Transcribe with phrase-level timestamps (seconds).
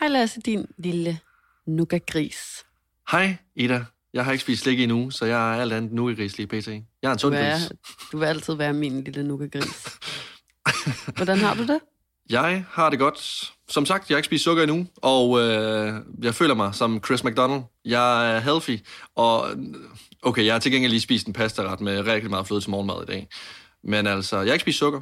[0.00, 1.18] Hej Lasse, din lille
[1.66, 2.64] nuka-gris.
[3.10, 3.84] Hej, Ida.
[4.12, 6.46] Jeg har ikke spist slik endnu, så jeg er alt andet nu i gris lige
[6.46, 6.66] pt.
[6.68, 7.72] Jeg er en Du, sund gris.
[8.12, 9.98] du vil altid være min lille nuka-gris.
[11.16, 11.80] Hvordan har du det?
[12.30, 13.52] Jeg har det godt.
[13.68, 17.24] Som sagt, jeg har ikke spist sukker endnu, og øh, jeg føler mig som Chris
[17.24, 17.62] McDonald.
[17.84, 18.78] Jeg er healthy,
[19.16, 19.46] og
[20.22, 23.02] okay, jeg har til gengæld lige spist en pastaret med rigtig meget fløde til morgenmad
[23.02, 23.28] i dag.
[23.84, 25.00] Men altså, jeg har ikke spist sukker.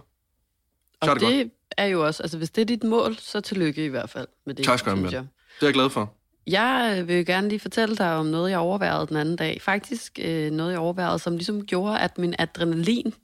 [1.04, 1.52] Så Og det, det, godt.
[1.76, 4.54] er jo også, altså hvis det er dit mål, så tillykke i hvert fald med
[4.54, 4.64] det.
[4.64, 5.10] Tak skal du have.
[5.10, 5.18] Det
[5.62, 6.14] er jeg glad for.
[6.46, 9.60] Jeg øh, vil gerne lige fortælle dig om noget, jeg overvejede den anden dag.
[9.62, 13.14] Faktisk øh, noget, jeg overvejede, som ligesom gjorde, at min adrenalin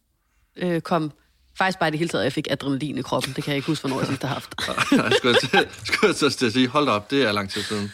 [0.57, 1.13] øh, kom...
[1.59, 3.33] Faktisk bare i det hele taget, jeg fik adrenalin i kroppen.
[3.33, 4.55] Det kan jeg ikke huske, hvornår jeg sidst har haft.
[4.93, 7.91] jeg skulle jeg til, skulle til at sige, hold op, det er lang tid siden.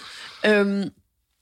[0.47, 0.91] Øhm,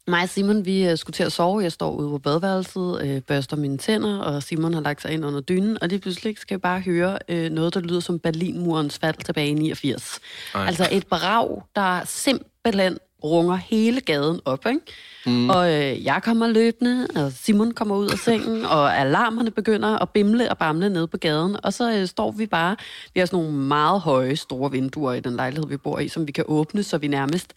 [0.08, 1.62] mig og Simon, vi øh, skulle til at sove.
[1.62, 5.24] Jeg står ude på badeværelset, øh, børster mine tænder, og Simon har lagt sig ind
[5.24, 5.82] under dynen.
[5.82, 9.48] Og lige pludselig skal jeg bare høre øh, noget, der lyder som Berlinmurens fald tilbage
[9.48, 10.20] i 89.
[10.54, 10.66] Ej.
[10.66, 14.80] Altså et brag, der simpelthen runger hele gaden op, ikke?
[15.26, 15.50] Mm.
[15.50, 20.10] Og øh, jeg kommer løbende, og Simon kommer ud af sengen, og alarmerne begynder at
[20.10, 21.56] bimle og bamle ned på gaden.
[21.64, 22.76] Og så øh, står vi bare,
[23.14, 26.26] vi har sådan nogle meget høje, store vinduer i den lejlighed, vi bor i, som
[26.26, 27.54] vi kan åbne, så vi nærmest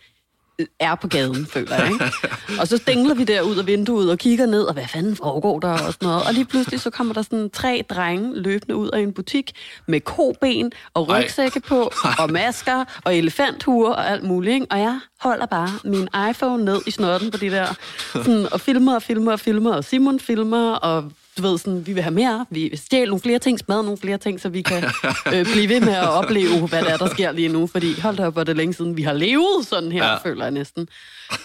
[0.80, 2.12] er på gaden, føler jeg, ikke?
[2.60, 5.60] Og så stængler vi der ud af vinduet og kigger ned, og hvad fanden foregår
[5.60, 6.24] der og sådan noget.
[6.28, 9.52] Og lige pludselig så kommer der sådan tre drenge løbende ud af en butik
[9.88, 11.24] med koben og Ej.
[11.24, 14.68] rygsække på, og masker og elefanthuer og alt muligt, ikke?
[14.72, 17.68] Og jeg holder bare min iPhone ned i snotten på de der,
[18.14, 21.94] sådan, og filmer og filmer og filmer, og Simon filmer, og du ved sådan, vi
[21.94, 24.62] vil have mere, vi vil stjæle nogle flere ting, smadre nogle flere ting, så vi
[24.62, 24.84] kan
[25.34, 27.68] øh, blive ved med at opleve, hvad der er, der sker lige nu.
[27.68, 30.16] Fordi hold da op, hvor er det længe siden, vi har levet sådan her, ja.
[30.16, 30.88] føler jeg næsten.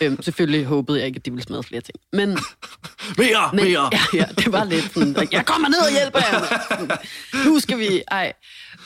[0.00, 1.96] Øhm, selvfølgelig håbede jeg ikke, at de ville smadre flere ting.
[2.12, 2.28] Men,
[3.18, 3.90] Mere, men mere!
[3.96, 7.46] ja, ja, det var lidt sådan, jeg kommer ned og hjælper jer.
[7.46, 8.32] Nu skal vi, ej.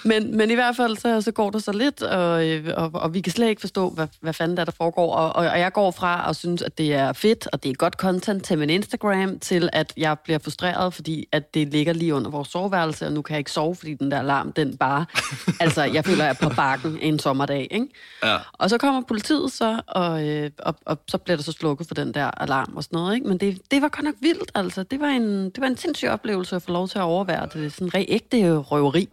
[0.05, 3.14] Men, men i hvert fald, så, så går der så lidt, og, øh, og, og
[3.14, 5.15] vi kan slet ikke forstå, hvad, hvad fanden der, er, der foregår.
[5.15, 7.75] Og, og, og jeg går fra og synes, at det er fedt, og det er
[7.75, 12.15] godt content til min Instagram, til at jeg bliver frustreret, fordi at det ligger lige
[12.15, 15.06] under vores soveværelse, og nu kan jeg ikke sove, fordi den der alarm, den bare...
[15.60, 17.87] altså, jeg føler, jeg er på bakken en sommerdag, ikke?
[18.25, 18.37] Ja.
[18.53, 21.94] Og så kommer politiet så, og, øh, og, og så bliver der så slukket for
[21.94, 23.28] den der alarm og sådan noget, ikke?
[23.28, 24.82] Men det, det var godt nok vildt, altså.
[24.82, 27.72] Det var en, det var en sindssyg oplevelse at få lov til at overvære det.
[27.72, 29.08] Sådan en ægte røveri.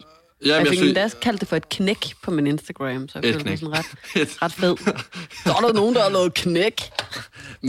[0.46, 3.20] Jamen, jeg jeg fik synes- endda kaldt det for et knæk på min Instagram, så
[3.24, 3.86] jeg følte mig sådan ret,
[4.22, 4.78] Et- ret fed.
[5.44, 6.82] Så er der nogen, der har lavet knæk.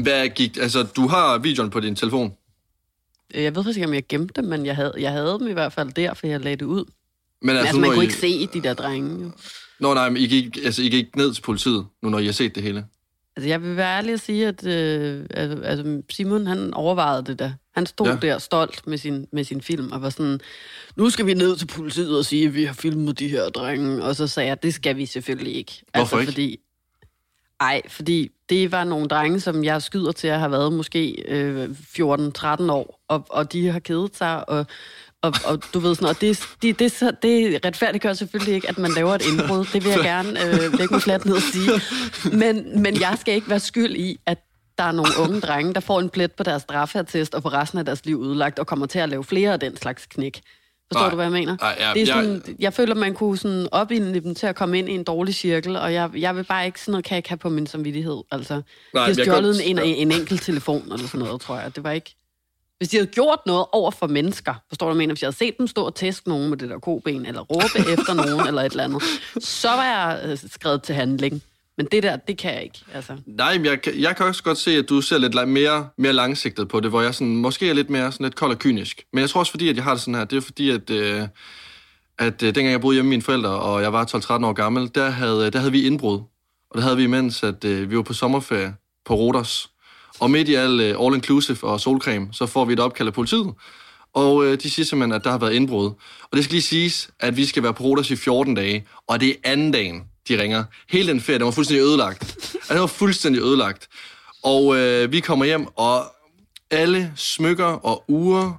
[0.02, 0.56] Hvad gik...
[0.56, 2.32] Altså, du har videoen på din telefon.
[3.34, 5.52] Jeg ved faktisk ikke, om jeg gemte dem, men jeg havde, jeg havde dem i
[5.52, 6.84] hvert fald der, for jeg lagde det ud.
[6.84, 6.86] Men
[7.42, 8.06] Men altså, altså, man kunne I...
[8.06, 9.24] ikke se de der drenge.
[9.24, 9.30] Jo.
[9.80, 12.32] Nå, nej, men I gik, altså, I gik ned til politiet, nu når I har
[12.32, 12.84] set det hele.
[13.40, 15.26] Altså, jeg vil være ærlig at sige, at øh,
[15.64, 17.52] altså, Simon, han overvejede det der.
[17.74, 18.16] Han stod ja.
[18.16, 20.40] der stolt med sin, med sin film, og var sådan,
[20.96, 24.04] nu skal vi ned til politiet og sige, at vi har filmet de her drenge.
[24.04, 25.82] Og så sagde jeg, det skal vi selvfølgelig ikke.
[25.94, 26.32] Hvorfor altså, ikke?
[26.32, 26.60] Fordi,
[27.60, 31.70] ej, fordi det var nogle drenge, som jeg skyder til at have været måske øh,
[31.70, 34.66] 14-13 år, og, og de har kedet sig, og,
[35.22, 38.90] og, og du ved sådan, og det, det, det, det retfærdiggør selvfølgelig ikke, at man
[38.90, 39.64] laver et indbrud.
[39.72, 41.70] Det vil jeg gerne øh, lægge mig fladt ned og sige.
[42.32, 44.38] Men, men jeg skal ikke være skyld i, at
[44.78, 47.78] der er nogle unge drenge, der får en plet på deres straffeattest, og for resten
[47.78, 50.40] af deres liv udlagt, og kommer til at lave flere af den slags knæk.
[50.92, 51.10] Forstår Nej.
[51.10, 51.56] du, hvad jeg mener?
[51.60, 54.56] Nej, ja, det er sådan, jeg, jeg føler, man kunne sådan opildne dem til at
[54.56, 57.14] komme ind i en dårlig cirkel, og jeg, jeg vil bare ikke sådan noget, kan
[57.14, 58.22] jeg ikke have på min samvittighed.
[58.30, 61.20] Altså, Nej, de har men jeg kan stjålet en, en, en enkelt telefon eller sådan
[61.20, 61.76] noget, tror jeg.
[61.76, 62.16] Det var ikke...
[62.80, 65.14] Hvis de havde gjort noget over for mennesker, forstår du, mener?
[65.14, 67.90] Hvis jeg havde set dem stå og tæske nogen med det der koben, eller råbe
[67.94, 69.02] efter nogen, eller et eller andet,
[69.44, 71.42] så var jeg øh, skrevet til handling.
[71.76, 72.78] Men det der, det kan jeg ikke.
[72.94, 73.16] Altså.
[73.26, 76.12] Nej, men jeg, kan- jeg kan også godt se, at du ser lidt mere, mere
[76.12, 79.02] langsigtet på det, hvor jeg sådan, måske er lidt mere sådan lidt kold og kynisk.
[79.12, 80.90] Men jeg tror også, fordi at jeg har det sådan her, det er fordi, at,
[80.90, 81.22] øh,
[82.18, 84.04] at øh, dengang jeg boede hjemme med mine forældre, og jeg var
[84.40, 86.18] 12-13 år gammel, der havde, der havde vi indbrud.
[86.70, 88.74] Og det havde vi, mens at, øh, vi var på sommerferie
[89.04, 89.70] på Rodos.
[90.18, 93.54] Og midt i al øh, all-inclusive og solcreme, så får vi et opkald af politiet.
[94.14, 95.86] Og øh, de siger simpelthen, at der har været indbrud.
[96.22, 99.20] Og det skal lige siges, at vi skal være på Rodos i 14 dage, og
[99.20, 100.64] det er anden dagen, de ringer.
[100.90, 102.22] Hele den ferie, den var fuldstændig ødelagt.
[102.22, 103.88] Altså, den var fuldstændig ødelagt.
[104.42, 106.04] Og øh, vi kommer hjem, og
[106.70, 108.52] alle smykker og uger,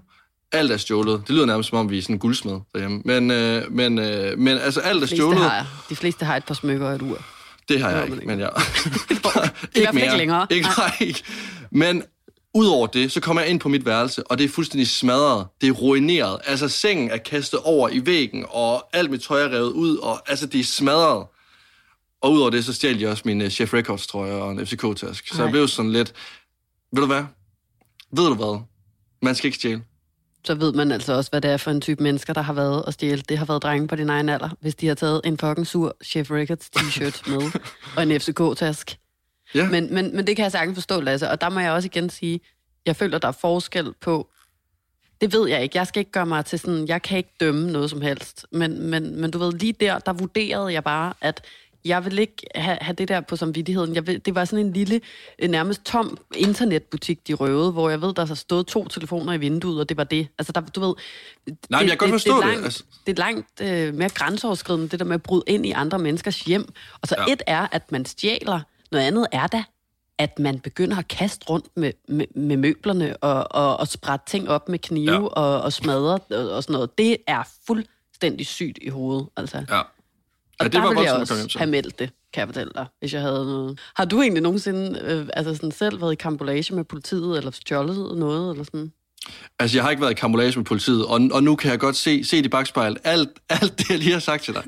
[0.51, 1.21] alt er stjålet.
[1.27, 3.01] Det lyder nærmest som om, vi er sådan en guldsmed derhjemme.
[3.05, 5.41] Men, øh, men, øh, men altså, alt er De fleste, stjålet.
[5.41, 7.21] har, de fleste har et par smykker og et ur.
[7.69, 8.51] Det har jeg ikke, man men jeg...
[9.75, 10.47] I hvert fald ikke længere.
[10.49, 11.23] Ikke, nej, ikke.
[11.71, 12.03] Men
[12.53, 15.47] udover det, så kommer jeg ind på mit værelse, og det er fuldstændig smadret.
[15.61, 16.39] Det er ruineret.
[16.45, 20.29] Altså, sengen er kastet over i væggen, og alt mit tøj er revet ud, og
[20.29, 21.25] altså, det er smadret.
[22.21, 25.27] Og udover det, så stjal de også min uh, Chef Records trøje og en FCK-task.
[25.27, 26.13] Så jeg blev sådan lidt...
[26.93, 27.23] Ved du hvad?
[28.11, 28.61] Ved du hvad?
[29.21, 29.83] Man skal ikke stjæle.
[30.43, 32.85] Så ved man altså også, hvad det er for en type mennesker, der har været
[32.85, 33.21] og stjæle.
[33.29, 35.95] Det har været drenge på din egen alder, hvis de har taget en fucking sur
[36.03, 37.51] Chef Records t-shirt med
[37.97, 38.97] og en FCK-task.
[39.55, 39.69] Ja.
[39.69, 41.29] Men, men, men det kan jeg sagtens forstå, Lasse.
[41.29, 42.39] Og der må jeg også igen sige,
[42.85, 44.29] jeg føler, der er forskel på...
[45.21, 45.77] Det ved jeg ikke.
[45.77, 46.87] Jeg skal ikke gøre mig til sådan...
[46.87, 48.45] Jeg kan ikke dømme noget som helst.
[48.51, 51.41] Men, men, men du ved, lige der, der vurderede jeg bare, at
[51.85, 53.95] jeg vil ikke have, have det der på samvittigheden.
[53.95, 55.01] Jeg vil, det var sådan en lille,
[55.39, 59.37] øh, nærmest tom internetbutik, de røvede, hvor jeg ved, der har stået to telefoner i
[59.37, 60.27] vinduet, og det var det.
[60.37, 60.93] Altså, der, du ved...
[61.69, 62.43] Nej, men jeg kan godt forstå det.
[62.43, 62.83] Er det, langt, altså.
[63.07, 66.41] det er langt øh, mere grænseoverskridende, det der med at bryde ind i andre menneskers
[66.41, 66.73] hjem.
[67.01, 67.33] Og så Ja.
[67.33, 68.59] et er, at man stjæler.
[68.91, 69.63] Noget andet er da,
[70.17, 74.49] at man begynder at kaste rundt med, med, med møblerne og, og, og sprætte ting
[74.49, 75.19] op med knive ja.
[75.21, 76.97] og, og smadre og, og sådan noget.
[76.97, 79.65] Det er fuldstændig sygt i hovedet, altså.
[79.69, 79.81] Ja.
[80.61, 81.59] Og Ja, det der var ville jeg også til.
[81.59, 83.79] have meldt det, kan jeg fortælle dig, hvis jeg havde noget.
[83.95, 88.17] Har du egentlig nogensinde øh, altså sådan selv været i kambolage med politiet, eller stjålet
[88.17, 88.91] noget, eller sådan?
[89.59, 91.95] Altså, jeg har ikke været i kambolage med politiet, og, og nu kan jeg godt
[91.95, 92.97] se, se det i bagspejlet.
[93.03, 93.29] Alt,
[93.61, 94.63] alt det, jeg lige har sagt til dig,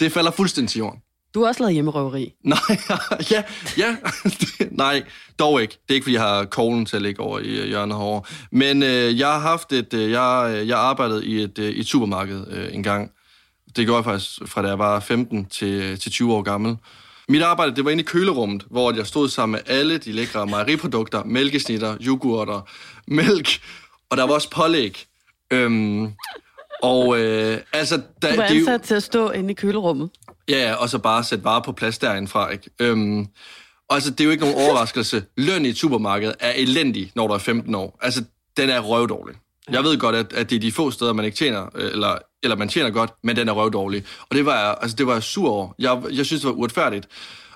[0.00, 1.00] det falder fuldstændig til jorden.
[1.34, 2.32] Du har også lavet hjemmerøveri.
[2.44, 2.58] Nej,
[3.32, 3.42] ja,
[3.78, 3.96] ja,
[4.70, 5.02] nej,
[5.38, 5.72] dog ikke.
[5.82, 8.22] Det er ikke, fordi jeg har koglen til at ligge over i øh, hjørnet herovre.
[8.52, 11.80] Men øh, jeg har haft et, øh, jeg, øh, jeg arbejdede i et, øh, i
[11.80, 13.10] et supermarked øh, en gang.
[13.76, 16.76] Det gjorde jeg faktisk fra da jeg var 15 til, til 20 år gammel.
[17.28, 20.46] Mit arbejde, det var inde i kølerummet, hvor jeg stod sammen med alle de lækre
[20.46, 22.68] mejeriprodukter, mælkesnitter, yoghurter,
[23.06, 23.48] mælk,
[24.10, 25.04] og der var også pålæg.
[25.50, 26.12] Øhm,
[26.82, 28.00] og øh, altså...
[28.22, 30.10] Der, Du var det jo- ansat til at stå inde i kølerummet.
[30.48, 32.70] Ja, ja, og så bare sætte varer på plads derindfra, ikke?
[32.80, 33.20] Øhm,
[33.88, 35.24] og altså, det er jo ikke nogen overraskelse.
[35.36, 37.98] Løn i et supermarked er elendig, når du er 15 år.
[38.02, 38.24] Altså,
[38.56, 39.36] den er røvdårlig.
[39.70, 42.18] Jeg ved godt, at, at det er de få steder, man ikke tjener, øh, eller,
[42.46, 44.04] eller man tjener godt, men den er røvdårlig.
[44.30, 45.68] Og det var jeg, altså, det var jeg sur over.
[45.78, 47.08] Jeg, jeg synes, det var uretfærdigt.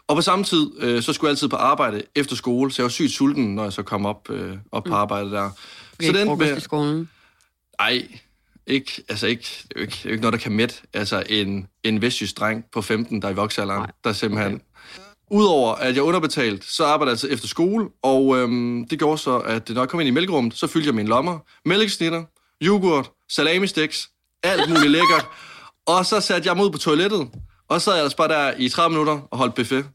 [0.09, 2.85] Og på samme tid, øh, så skulle jeg altid på arbejde efter skole, så jeg
[2.85, 5.51] var sygt sulten, når jeg så kom op, øh, op på arbejde der.
[6.01, 7.09] Så ikke frokost i skolen.
[7.79, 8.09] Ej,
[8.67, 10.75] ikke, altså ikke, det er jo ikke, det er jo ikke noget, der kan mætte.
[10.95, 13.91] Altså en, en vestjysk dreng på 15, der er i voksealderen, Nej.
[14.05, 14.55] der simpelthen...
[14.55, 14.65] Okay.
[15.33, 19.19] Udover at jeg er underbetalt, så arbejder jeg altså efter skole, og øhm, det gjorde
[19.19, 21.39] så, at når jeg kom ind i mælkerummet, så fyldte jeg mine lommer.
[21.65, 22.25] Mælkesnitter,
[22.63, 24.11] yoghurt, salami sticks,
[24.43, 25.27] alt muligt lækkert.
[25.87, 27.29] Og så satte jeg mig ud på toilettet,
[27.69, 29.87] og så sad jeg ellers bare der i 30 minutter og holdt buffet.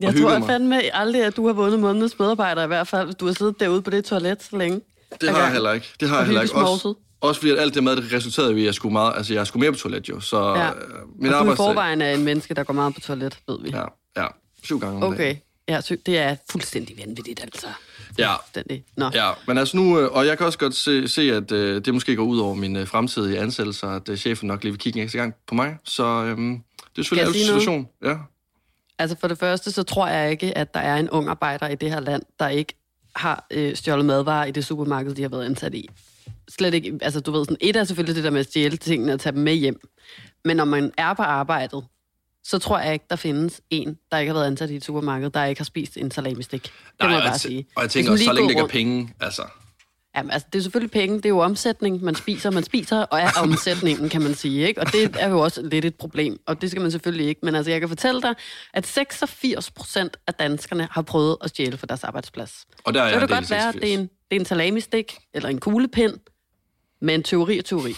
[0.00, 0.48] Jeg tror mig.
[0.48, 3.60] fandme aldrig, at du har vundet månedens medarbejder i hvert fald, hvis du har siddet
[3.60, 4.80] derude på det toilet så længe.
[5.20, 5.86] Det har jeg heller ikke.
[6.00, 6.54] Det har jeg heller ikke.
[6.54, 9.34] Også, også fordi at alt det mad, det resulterede i, at jeg skulle, meget, altså,
[9.34, 10.20] jeg skulle mere på toilet jo.
[10.20, 10.68] Så Ja.
[10.68, 10.74] øh,
[11.18, 13.70] min Og du i forvejen er en menneske, der går meget på toilet, ved vi.
[13.70, 13.84] Ja,
[14.16, 14.26] ja.
[14.64, 15.14] Syv gange om dagen.
[15.14, 15.36] Okay.
[15.68, 17.66] Ja, så det er fuldstændig vanvittigt, altså.
[18.18, 18.84] Ja, Fuldstændig.
[18.96, 19.10] Nå.
[19.14, 21.94] ja, men altså nu, øh, og jeg kan også godt se, se at øh, det
[21.94, 24.98] måske går ud over min øh, fremtidige ansættelser, at øh, chefen nok lige vil kigge
[24.98, 25.76] en ekstra gang på mig.
[25.84, 26.60] Så øh, det
[26.98, 27.62] er selvfølgelig en noget?
[27.62, 27.88] situation.
[28.04, 28.16] Ja.
[28.98, 31.74] Altså for det første, så tror jeg ikke, at der er en ung arbejder i
[31.74, 32.74] det her land, der ikke
[33.16, 35.88] har øh, stjålet madvarer i det supermarked, de har været ansat i.
[36.48, 39.12] Slet ikke, altså du ved sådan, et er selvfølgelig det der med at stjæle tingene
[39.12, 39.80] og tage dem med hjem.
[40.44, 41.84] Men når man er på arbejdet,
[42.44, 45.30] så tror jeg ikke, der findes en, der ikke har været ansat i et supermarked,
[45.30, 46.62] der ikke har spist en salamistik.
[46.62, 47.66] Det må jeg bare sige.
[47.76, 49.42] og jeg tænker også, så længe det ikke er penge, altså.
[50.16, 53.20] Jamen, altså, det er selvfølgelig penge, det er jo omsætning, man spiser, man spiser, og
[53.20, 54.80] er omsætningen, kan man sige, ikke?
[54.80, 57.40] Og det er jo også lidt et problem, og det skal man selvfølgelig ikke.
[57.42, 58.34] Men altså, jeg kan fortælle dig,
[58.74, 62.66] at 86 procent af danskerne har prøvet at stjæle fra deres arbejdsplads.
[62.84, 63.82] Og der er Så kan det godt være, at 86.
[63.82, 66.14] det er en, det er en salamistik, eller en kuglepind,
[67.00, 67.94] men teori er teori.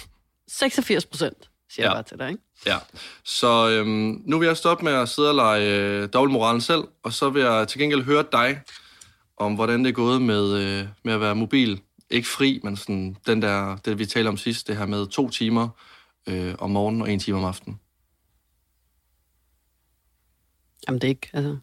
[0.48, 1.86] 86 procent, siger.
[1.86, 1.90] Ja.
[1.90, 2.42] jeg bare til dig, ikke?
[2.66, 2.78] Ja,
[3.24, 7.12] så øhm, nu vil jeg stoppe med at sidde og lege øh, dobbeltmoralen selv, og
[7.12, 8.60] så vil jeg til gengæld høre dig
[9.36, 11.80] om, hvordan det er gået med, øh, med at være mobil.
[12.10, 15.30] Ikke fri, men sådan den der, det vi talte om sidst, det her med to
[15.30, 15.68] timer
[16.26, 17.80] øh, om morgenen og en time om aftenen.
[20.88, 21.56] Jamen, det er ikke, altså...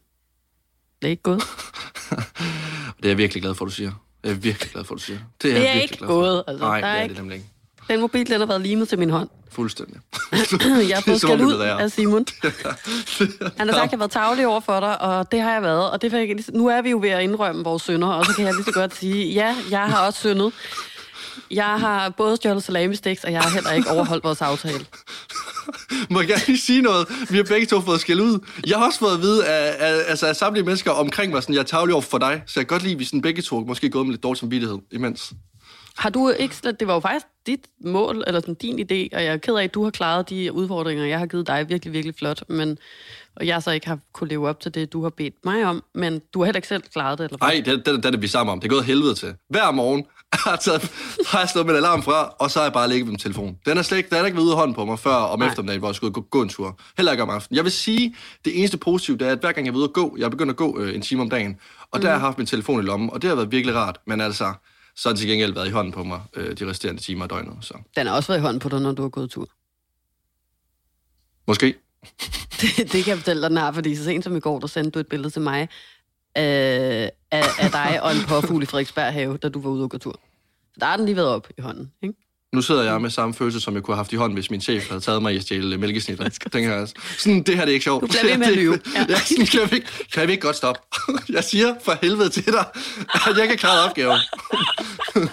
[1.01, 1.41] Det er ikke gået.
[2.97, 3.91] Det er jeg virkelig glad for, du siger.
[4.23, 5.19] Jeg er virkelig glad for, du siger.
[5.41, 6.13] Det er jeg virkelig ikke glad for.
[6.13, 6.65] gået, altså.
[6.65, 7.49] Nej, Der er det er ikke- det nemlig ikke.
[7.89, 9.29] Den mobil, den har været limet til min hånd.
[9.51, 9.95] Fuldstændig.
[10.89, 12.25] Jeg har fået det ud af Simon.
[13.57, 15.61] Han har sagt, at jeg har været tavlig over for dig, og det har jeg
[15.61, 15.91] været.
[15.91, 18.45] Og det fik nu er vi jo ved at indrømme vores synder, og så kan
[18.45, 20.53] jeg lige så godt sige, ja, jeg har også syndet.
[21.51, 24.85] Jeg har både stjålet salami sticks, og jeg har heller ikke overholdt vores aftale.
[26.09, 27.07] Må jeg gerne lige sige noget?
[27.29, 28.39] Vi har begge to fået skæld ud.
[28.67, 31.55] Jeg har også fået at vide af, af, altså af samtlige mennesker omkring mig, sådan,
[31.55, 33.41] jeg er tavlig over for dig, så jeg kan godt lide, at vi sådan begge
[33.41, 35.33] to måske gået med lidt dårlig samvittighed imens.
[35.97, 39.33] Har du ikke det var jo faktisk dit mål, eller sådan din idé, og jeg
[39.33, 42.15] er ked af, at du har klaret de udfordringer, jeg har givet dig virkelig, virkelig
[42.15, 42.77] flot, men,
[43.35, 45.83] og jeg så ikke har kunne leve op til det, du har bedt mig om,
[45.95, 47.47] men du har heller ikke selv klaret det, eller hvad?
[47.47, 48.59] Nej, det, det, det er vi sammen om.
[48.59, 49.35] Det er gået helvede til.
[49.49, 50.91] Hver morgen har jeg, taget,
[51.27, 53.57] har jeg slået min alarm fra, og så har jeg bare ligget med min telefon.
[53.65, 55.39] Den er slet ikke, den er ikke været ude af hånden på mig før om
[55.39, 55.47] Nej.
[55.47, 56.79] eftermiddagen, hvor jeg skulle gå, gå en tur.
[56.97, 57.55] Heller ikke om aftenen.
[57.55, 59.93] Jeg vil sige, det eneste positive, det er, at hver gang jeg er ude at
[59.93, 61.57] gå, jeg er begyndt at gå øh, en time om dagen,
[61.91, 63.99] og der har jeg haft min telefon i lommen, og det har været virkelig rart.
[64.07, 64.53] Men altså,
[64.95, 67.29] så har den til gengæld været i hånden på mig øh, de resterende timer af
[67.29, 67.57] døgnet.
[67.61, 67.73] Så.
[67.95, 69.49] Den har også været i hånden på dig, når du har gået tur.
[71.47, 71.75] Måske.
[72.61, 74.67] Det, det kan jeg fortælle dig, den har, fordi så sent som i går, der
[74.67, 75.61] sendte du et billede til mig
[76.37, 79.89] øh, af, af dig og en påfugl i Frederiksberg have, da du var ude og
[79.89, 80.19] gå tur.
[80.73, 82.15] Så der har den lige været op i hånden, ikke?
[82.53, 84.61] Nu sidder jeg med samme følelse, som jeg kunne have haft i hånden, hvis min
[84.61, 86.29] chef havde taget mig i at stjæle mælkesnitter.
[86.53, 86.85] Den her,
[87.17, 88.01] sådan, det her det er ikke sjovt.
[88.01, 88.79] Du bliver ved med at lyve.
[88.95, 89.05] Ja.
[89.09, 90.81] ja sådan, kan, vi, ikke- kan vi ikke godt stoppe?
[91.35, 92.65] Jeg siger for helvede til dig,
[93.13, 94.19] at jeg kan klare opgaven.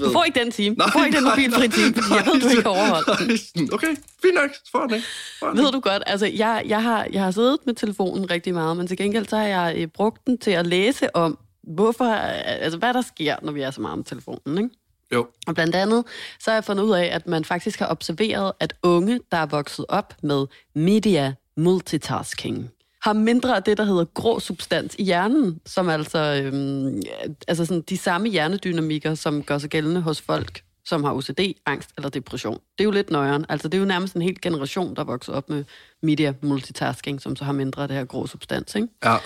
[0.00, 0.76] Du får ikke den time.
[0.76, 3.74] Du får ikke den mobilfri time, fordi jeg ved, du ikke overholdt den.
[3.74, 3.86] Okay,
[4.22, 4.50] fint nok.
[4.54, 5.06] Så får jeg den ikke.
[5.40, 8.30] Får jeg den Ved du godt, altså jeg, jeg, har, jeg har siddet med telefonen
[8.30, 11.38] rigtig meget, men til gengæld så har jeg øh, brugt den til at læse om,
[11.74, 12.20] hvorfor, øh,
[12.64, 14.70] altså hvad der sker, når vi er så meget med telefonen, ikke?
[15.14, 16.04] Jo, Og blandt andet,
[16.40, 19.46] så har jeg fundet ud af, at man faktisk har observeret, at unge, der er
[19.46, 22.70] vokset op med media multitasking,
[23.06, 27.02] har mindre af det, der hedder grå substans i hjernen, som altså, øhm,
[27.48, 31.90] altså sådan de samme hjernedynamikker, som gør sig gældende hos folk, som har OCD, angst
[31.96, 32.54] eller depression.
[32.54, 33.46] Det er jo lidt nøjeren.
[33.48, 35.64] Altså, det er jo nærmest en hel generation, der er vokset op med
[36.02, 38.88] media multitasking, som så har mindre af det her grå substans, ikke?
[39.04, 39.16] ja.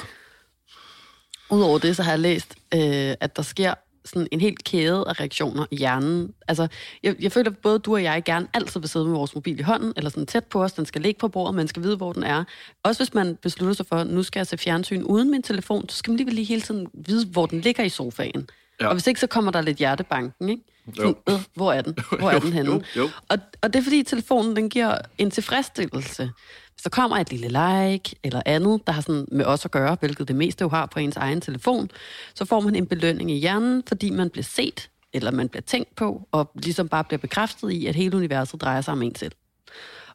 [1.51, 5.21] Udover det, så har jeg læst, øh, at der sker sådan en helt kæde af
[5.21, 6.35] reaktioner i hjernen.
[6.49, 6.69] Altså,
[7.03, 9.61] jeg, jeg føler, at både du og jeg gerne altid vil sidde med vores mobil
[9.61, 11.97] i hånden, eller sådan tæt på os, den skal ligge på bordet, man skal vide,
[11.97, 12.45] hvor den er.
[12.83, 15.89] Også hvis man beslutter sig for, at nu skal jeg se fjernsyn uden min telefon,
[15.89, 18.49] så skal man lige, lige hele tiden vide, hvor den ligger i sofaen.
[18.81, 18.87] Ja.
[18.87, 20.63] Og hvis ikke, så kommer der lidt hjertebanken, ikke?
[20.99, 21.03] Jo.
[21.03, 21.95] Sådan, øh, hvor er den?
[22.19, 22.71] Hvor er Jo, den henne?
[22.71, 23.09] jo, jo.
[23.29, 26.31] Og, og det er fordi, telefonen den giver en tilfredsstillelse.
[26.75, 29.97] Hvis der kommer et lille like eller andet, der har sådan med os at gøre,
[30.01, 31.91] hvilket det meste jo har på ens egen telefon,
[32.35, 35.97] så får man en belønning i hjernen, fordi man bliver set, eller man bliver tænkt
[35.97, 39.33] på, og ligesom bare bliver bekræftet i, at hele universet drejer sig om en selv.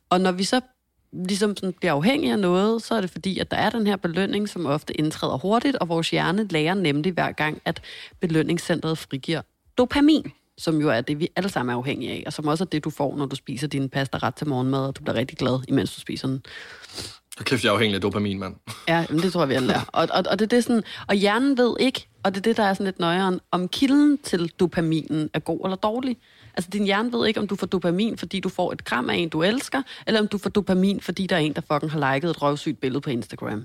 [0.10, 0.62] Og når vi så
[1.12, 3.96] ligesom sådan bliver afhængige af noget, så er det fordi, at der er den her
[3.96, 7.82] belønning, som ofte indtræder hurtigt, og vores hjerne lærer nemlig hver gang, at
[8.20, 9.42] belønningscentret frigiver
[9.78, 12.66] dopamin, som jo er det, vi alle sammen er afhængige af, og som også er
[12.66, 15.38] det, du får, når du spiser din pasta ret til morgenmad, og du bliver rigtig
[15.38, 16.42] glad, imens du spiser den.
[17.38, 18.56] Hold Kæft, jeg er afhængig af dopamin, mand.
[18.88, 19.82] Ja, men det tror jeg, vi alle er.
[19.94, 22.58] Og, og, og, det, er det sådan, og hjernen ved ikke, og det er det,
[22.58, 26.18] der er sådan lidt nøjeren, om kilden til dopaminen er god eller dårlig.
[26.54, 29.16] Altså, din hjerne ved ikke, om du får dopamin, fordi du får et kram af
[29.16, 32.14] en, du elsker, eller om du får dopamin, fordi der er en, der fucking har
[32.14, 33.64] liket et røvsygt billede på Instagram.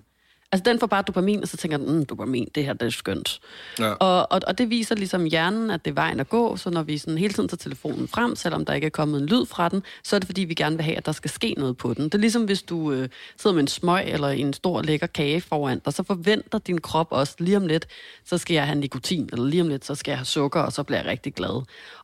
[0.53, 2.91] Altså, den får bare dopamin, og så tænker den, mm, dopamin, det her, det er
[2.91, 3.41] skønt.
[3.79, 3.93] Ja.
[3.93, 6.83] Og, og, og det viser ligesom hjernen, at det er vejen at gå, så når
[6.83, 9.69] vi sådan hele tiden tager telefonen frem, selvom der ikke er kommet en lyd fra
[9.69, 11.95] den, så er det fordi, vi gerne vil have, at der skal ske noget på
[11.95, 12.05] den.
[12.05, 15.41] Det er ligesom, hvis du øh, sidder med en smøg eller en stor lækker kage
[15.41, 17.87] foran dig, så forventer din krop også lige om lidt,
[18.25, 20.73] så skal jeg have nikotin, eller lige om lidt, så skal jeg have sukker, og
[20.73, 21.63] så bliver jeg rigtig glad.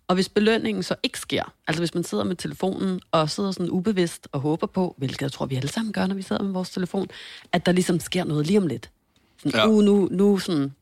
[0.08, 3.70] Og hvis belønningen så ikke sker, altså hvis man sidder med telefonen og sidder sådan
[3.70, 6.52] ubevidst og håber på, hvilket jeg tror, vi alle sammen gør, når vi sidder med
[6.52, 7.08] vores telefon,
[7.52, 8.90] at der ligesom sker noget lige om lidt.
[9.42, 9.58] Sådan, Ja.
[9.60, 9.68] ja.
[9.68, 10.72] uh, nu, nu, sådan,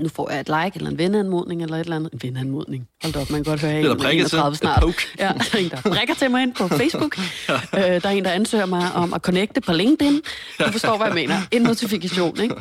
[0.00, 2.12] nu får jeg et like eller en venneanmodning eller et eller andet.
[2.12, 2.88] En venneanmodning.
[3.02, 4.38] Hold da op, man kan godt høre, at jeg er prikket til.
[4.38, 4.94] 31 Det er snart.
[5.18, 7.18] Ja, der er en, der prikker til mig ind på Facebook.
[7.48, 10.20] øh, der er en, der ansøger mig om at connecte på LinkedIn.
[10.58, 11.36] Du forstår, hvad jeg mener.
[11.50, 12.54] En notifikation, ikke?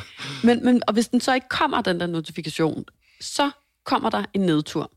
[0.43, 2.85] Men, men, og hvis den så ikke kommer, den der notifikation,
[3.21, 3.49] så
[3.85, 4.91] kommer der en nedtur.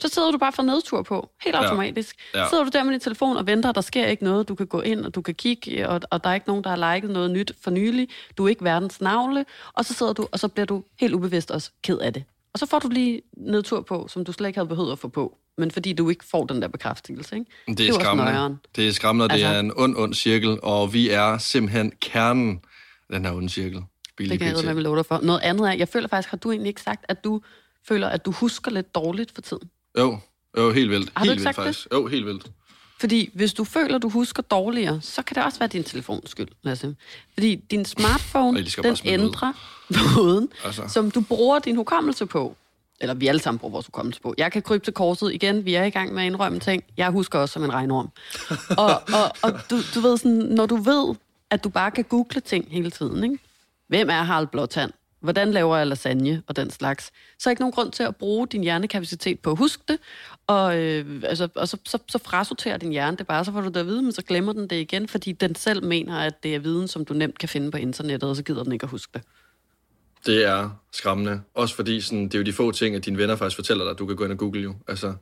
[0.00, 2.16] Så sidder du bare for nedtur på, helt automatisk.
[2.34, 2.40] Ja.
[2.40, 2.48] Ja.
[2.48, 4.80] Sidder du der med din telefon og venter, der sker ikke noget, du kan gå
[4.80, 7.30] ind, og du kan kigge, og, og der er ikke nogen, der har liket noget
[7.30, 8.08] nyt for nylig.
[8.38, 11.50] Du er ikke verdens navle, og så sidder du, og så bliver du helt ubevidst
[11.50, 12.24] også ked af det.
[12.52, 15.08] Og så får du lige nedtur på, som du slet ikke havde behøvet at få
[15.08, 17.50] på, men fordi du ikke får den der bekræftelse, ikke?
[17.68, 18.56] Det er, også skræmmende.
[18.76, 21.92] Det er skræmmende, og det Altså- er en ond, ond cirkel, og vi er simpelthen
[22.00, 22.60] kernen
[23.10, 23.82] af den her onde cirkel.
[24.16, 25.20] Billig Det kan jeg med love dig for.
[25.22, 27.40] Noget andet er, jeg føler faktisk, har du egentlig ikke sagt, at du
[27.88, 29.70] føler, at du husker lidt dårligt for tiden?
[29.98, 30.18] Jo,
[30.58, 31.12] jo, helt vildt.
[31.16, 31.64] Har du helt ikke vildt, sagt det?
[31.64, 31.88] faktisk.
[31.92, 32.50] Jo, helt vildt.
[33.00, 36.48] Fordi hvis du føler, du husker dårligere, så kan det også være din telefons skyld,
[36.62, 36.96] Lasse.
[37.34, 39.52] Fordi din smartphone, Ej, den ændrer
[40.16, 40.82] måden, altså.
[40.88, 42.56] som du bruger din hukommelse på.
[43.00, 44.34] Eller vi alle sammen bruger vores hukommelse på.
[44.38, 45.64] Jeg kan krybe til korset igen.
[45.64, 46.84] Vi er i gang med at indrømme ting.
[46.96, 48.10] Jeg husker også som en regnorm.
[48.84, 51.14] og og, og du, du ved sådan, når du ved,
[51.50, 53.38] at du bare kan google ting hele tiden, ikke?
[53.88, 54.92] Hvem er Harald Blåtand?
[55.20, 57.12] Hvordan laver jeg lasagne og den slags?
[57.38, 59.98] Så er ikke nogen grund til at bruge din hjernekapacitet på at huske det,
[60.46, 63.68] og, øh, altså, og så, så, så frasorterer din hjerne det bare, så får du
[63.68, 66.54] det at vide, men så glemmer den det igen, fordi den selv mener, at det
[66.54, 68.90] er viden, som du nemt kan finde på internettet, og så gider den ikke at
[68.90, 69.22] huske det.
[70.26, 71.40] Det er skræmmende.
[71.54, 73.90] Også fordi sådan, det er jo de få ting, at dine venner faktisk fortæller dig,
[73.90, 74.74] at du kan gå ind og google jo.
[74.88, 75.14] Altså,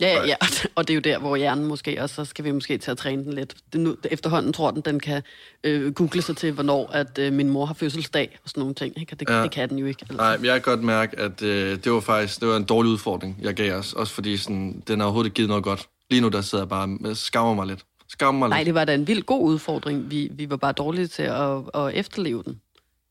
[0.00, 0.36] Ja, ja, ja,
[0.76, 2.98] og det er jo der, hvor hjernen måske, og så skal vi måske til at
[2.98, 3.54] træne den lidt.
[3.72, 5.22] Det nu, efterhånden tror den, den kan
[5.64, 9.00] øh, google sig til, hvornår at øh, min mor har fødselsdag og sådan nogle ting.
[9.00, 9.12] Ikke?
[9.12, 9.42] Og det, Ja.
[9.42, 9.98] det kan den jo ikke.
[10.02, 10.16] Altså.
[10.16, 12.92] nej, men jeg kan godt mærke, at øh, det var faktisk det var en dårlig
[12.92, 13.92] udfordring, jeg gav os.
[13.92, 15.88] Også fordi sådan, den har overhovedet ikke givet noget godt.
[16.10, 17.84] Lige nu, der sidder jeg bare med skammer mig lidt.
[18.08, 18.66] Skammer mig Nej, lidt.
[18.66, 20.10] det var da en vild god udfordring.
[20.10, 22.60] Vi, vi var bare dårlige til at, at efterleve den.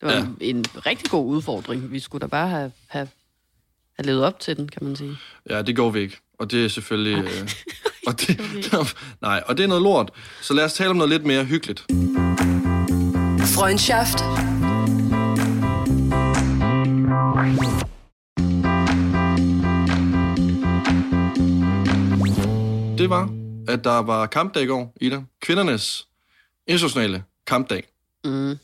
[0.01, 0.19] Det var ja.
[0.19, 1.91] en, en rigtig god udfordring.
[1.91, 3.07] Vi skulle da bare have, have
[3.95, 5.17] have levet op til den, kan man sige.
[5.49, 6.17] Ja, det går vi ikke.
[6.39, 7.17] Og det er selvfølgelig...
[7.17, 7.49] Øh,
[8.07, 8.41] og det,
[9.21, 10.11] nej, og det er noget lort.
[10.41, 11.85] Så lad os tale om noget lidt mere hyggeligt.
[13.55, 14.19] Freundschaft.
[22.97, 23.29] Det var,
[23.67, 25.21] at der var kampdag i går, Ida.
[25.41, 26.07] Kvindernes
[26.67, 27.83] internationale kampdag.
[28.23, 28.57] Mm.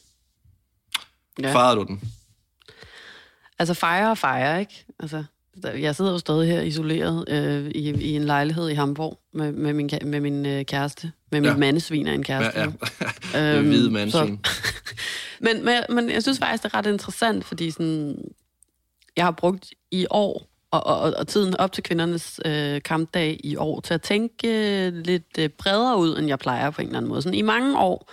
[1.42, 1.54] Ja.
[1.54, 2.02] Fejrede du den?
[3.60, 4.86] Altså fejre og fejre, ikke?
[5.00, 5.24] Altså,
[5.64, 9.74] jeg sidder jo stadig her isoleret øh, i, i en lejlighed i Hamburg med, med
[9.74, 11.12] min, med min øh, kæreste.
[11.32, 11.58] Med min ja.
[11.58, 12.60] mandesvin og en kæreste.
[12.60, 12.68] Ja,
[13.34, 13.58] ja.
[13.58, 14.40] øhm, hvide mandesvin.
[15.46, 18.16] men, men, men jeg synes faktisk, det er ret interessant, fordi sådan,
[19.16, 23.56] jeg har brugt i år og, og, og tiden op til kvindernes øh, kampdag i
[23.56, 26.98] år til at tænke øh, lidt øh, bredere ud, end jeg plejer på en eller
[26.98, 27.22] anden måde.
[27.22, 28.12] Sådan, I mange år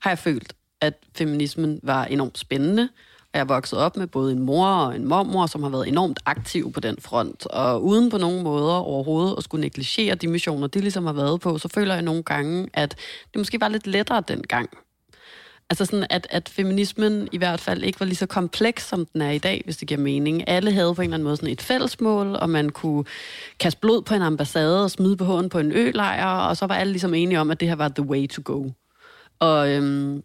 [0.00, 2.88] har jeg følt, at feminismen var enormt spændende,
[3.36, 6.72] er vokset op med både en mor og en mormor, som har været enormt aktiv
[6.72, 10.80] på den front, og uden på nogen måder overhovedet at skulle negligere de missioner, de
[10.80, 12.90] ligesom har været på, så føler jeg nogle gange, at
[13.32, 14.68] det måske var lidt lettere dengang.
[15.70, 19.22] Altså sådan, at, at feminismen i hvert fald ikke var lige så kompleks, som den
[19.22, 20.48] er i dag, hvis det giver mening.
[20.48, 23.04] Alle havde på en eller anden måde sådan et fællesmål, og man kunne
[23.58, 26.74] kaste blod på en ambassade og smide på hånden på en ølejr, og så var
[26.74, 28.70] alle ligesom enige om, at det her var the way to go.
[29.38, 30.22] Og øhm,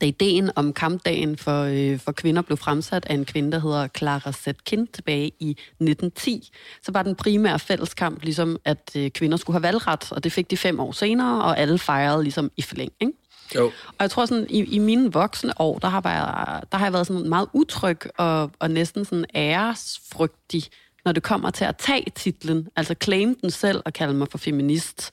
[0.00, 3.88] da ideen om kampdagen for, øh, for kvinder blev fremsat af en kvinde, der hedder
[3.98, 6.50] Clara Zetkin tilbage i 1910,
[6.82, 10.50] så var den primære fælleskamp ligesom, at øh, kvinder skulle have valgret, og det fik
[10.50, 12.92] de fem år senere, og alle fejrede ligesom i forlæng.
[13.00, 13.12] Ikke?
[13.54, 13.66] Jo.
[13.88, 16.92] Og jeg tror sådan, i, i mine voksne år, der har, jeg, der har jeg
[16.92, 20.62] været sådan meget utryg og, og næsten sådan æresfrygtig,
[21.04, 24.38] når det kommer til at tage titlen, altså claim den selv og kalde mig for
[24.38, 25.10] feminist.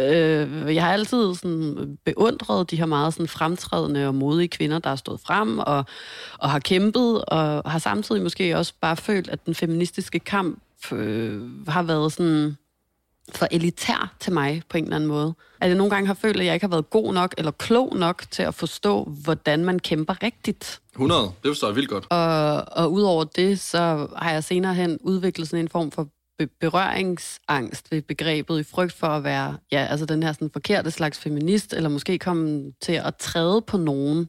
[0.00, 4.88] Øh, jeg har altid sådan beundret de her meget sådan fremtrædende og modige kvinder, der
[4.88, 5.84] har stået frem og,
[6.38, 10.62] og har kæmpet, og har samtidig måske også bare følt, at den feministiske kamp
[10.92, 12.56] øh, har været sådan
[13.34, 15.34] for elitær til mig på en eller anden måde.
[15.60, 17.96] At jeg nogle gange har følt, at jeg ikke har været god nok eller klog
[17.96, 20.80] nok til at forstå, hvordan man kæmper rigtigt.
[20.92, 22.06] 100, det forstår jeg vildt godt.
[22.10, 26.08] Og, og udover det, så har jeg senere hen udviklet sådan en form for
[26.46, 31.18] berøringsangst ved begrebet i frygt for at være, ja, altså den her sådan forkerte slags
[31.18, 34.28] feminist, eller måske komme til at træde på nogen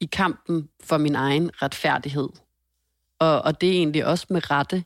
[0.00, 2.28] i kampen for min egen retfærdighed.
[3.20, 4.84] Og, og det er egentlig også med rette.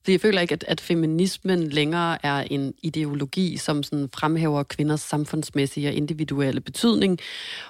[0.00, 5.00] Fordi jeg føler ikke, at, at feminismen længere er en ideologi, som sådan fremhæver kvinders
[5.00, 7.18] samfundsmæssige og individuelle betydning,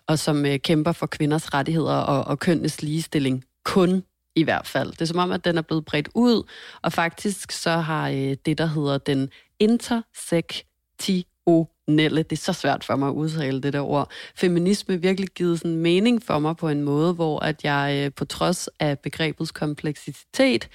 [0.07, 4.03] og som øh, kæmper for kvinders rettigheder og, og kønnes ligestilling kun
[4.35, 4.91] i hvert fald.
[4.91, 6.49] Det er som om, at den er blevet bredt ud,
[6.83, 12.97] og faktisk så har øh, det, der hedder den intersektionelle, det er så svært for
[12.97, 16.83] mig at udtale det der ord, feminisme virkelig givet sådan mening for mig på en
[16.83, 20.69] måde, hvor at jeg øh, på trods af begrebets kompleksitet,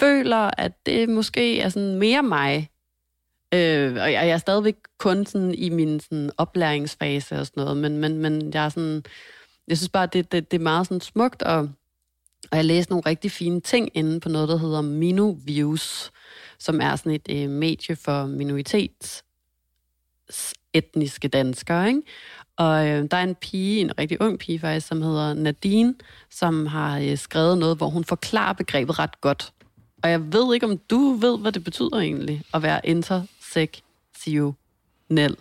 [0.00, 2.70] føler, at det måske er sådan mere mig,
[3.54, 7.76] Øh, og jeg, jeg er stadigvæk kun sådan i min sådan oplæringsfase og sådan noget,
[7.76, 9.04] men, men, men jeg er sådan,
[9.68, 11.70] jeg synes bare, det, det, det er meget sådan smukt og
[12.50, 16.10] og jeg læste nogle rigtig fine ting inde på noget, der hedder Minoviews,
[16.58, 19.24] som er sådan et øh, medie for minoritets
[20.72, 22.02] etniske danskere, ikke?
[22.56, 25.94] Og øh, der er en pige, en rigtig ung pige faktisk, som hedder Nadine,
[26.30, 29.52] som har øh, skrevet noget, hvor hun forklarer begrebet ret godt.
[30.02, 35.36] Og jeg ved ikke, om du ved, hvad det betyder egentlig, at være intersektionel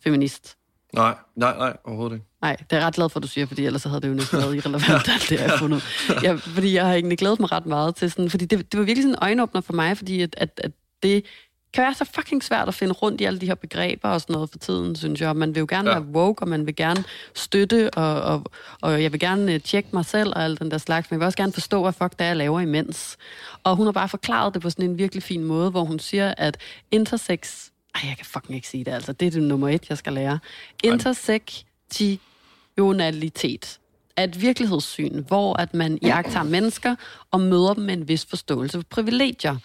[0.00, 0.59] feminist.
[0.94, 2.26] Nej, nej, nej, overhovedet ikke.
[2.42, 4.14] Nej, det er jeg ret glad for, at du siger, fordi ellers havde det jo
[4.14, 5.82] næsten været irrelevant, alt det, jeg har fundet.
[6.24, 8.84] Ja, fordi jeg har egentlig glædet mig ret meget til sådan, fordi det, det var
[8.84, 10.72] virkelig sådan en øjenåbner for mig, fordi at, at, at
[11.02, 11.24] det
[11.72, 14.34] kan være så fucking svært at finde rundt i alle de her begreber og sådan
[14.34, 15.36] noget for tiden, synes jeg.
[15.36, 15.98] Man vil jo gerne ja.
[15.98, 18.44] være woke, og man vil gerne støtte, og, og,
[18.80, 21.20] og jeg vil gerne øh, tjekke mig selv og alt den der slags, men jeg
[21.20, 23.16] vil også gerne forstå, hvad fuck det er, jeg laver imens.
[23.64, 26.34] Og hun har bare forklaret det på sådan en virkelig fin måde, hvor hun siger,
[26.36, 26.58] at
[26.90, 29.12] intersex ej, jeg kan fucking ikke sige det, altså.
[29.12, 30.38] Det er det nummer et, jeg skal lære.
[30.84, 33.78] Intersektionalitet
[34.16, 36.94] er et virkelighedssyn, hvor at man iagtager mennesker
[37.30, 39.56] og møder dem med en vis forståelse for privilegier.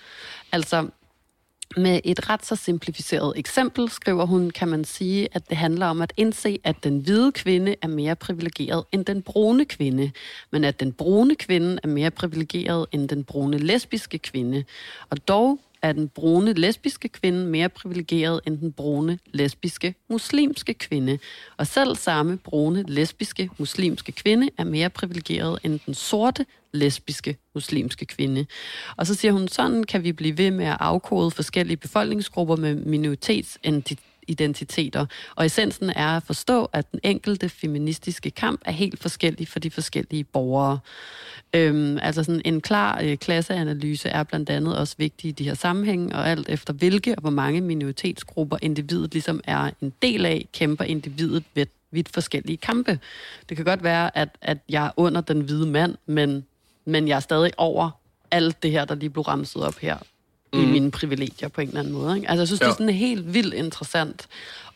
[0.52, 0.88] Altså,
[1.78, 6.02] med et ret så simplificeret eksempel skriver hun, kan man sige, at det handler om
[6.02, 10.12] at indse, at den hvide kvinde er mere privilegeret end den brune kvinde,
[10.52, 14.64] men at den brune kvinde er mere privilegeret end den brune lesbiske kvinde.
[15.10, 21.20] Og dog er den brune lesbiske kvinde mere privilegeret end den brune lesbiske muslimske kvinde.
[21.58, 28.06] Og selv samme brune lesbiske muslimske kvinde er mere privilegeret end den sorte lesbiske muslimske
[28.06, 28.46] kvinde.
[28.98, 32.76] Og så siger hun, sådan kan vi blive ved med at afkode forskellige befolkningsgrupper med
[32.76, 33.58] minoritets
[34.28, 35.06] identiteter.
[35.36, 39.72] Og essensen er at forstå, at den enkelte feministiske kamp er helt forskellig for de
[39.72, 40.80] forskellige borgere.
[41.54, 45.54] Øhm, altså sådan en klar øh, klasseanalyse er blandt andet også vigtig i de her
[45.54, 50.48] sammenhænge, og alt efter hvilke og hvor mange minoritetsgrupper individet ligesom er en del af,
[50.54, 53.00] kæmper individet ved vidt forskellige kampe.
[53.50, 56.46] Det kan godt være, at, at jeg er under den hvide mand, men,
[56.86, 57.90] men jeg er stadig over
[58.32, 59.98] alt det her, der lige blev ramset op her
[60.56, 60.64] mm.
[60.64, 62.16] i mine privilegier på en eller anden måde.
[62.16, 62.30] Ikke?
[62.30, 62.66] Altså, jeg synes, ja.
[62.66, 64.28] det er sådan helt vildt interessant.